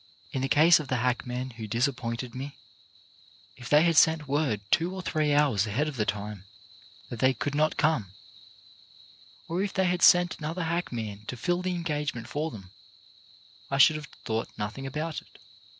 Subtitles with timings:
[0.31, 2.55] In the case of the hackmen who disap pointed me,
[3.55, 6.45] if they had sent word two or three hours ahead of the time,
[7.09, 8.11] that they could not come,
[9.47, 12.71] or if they had sent another hackman to fill the engagement for them,
[13.69, 15.37] I should have thought nothing about it.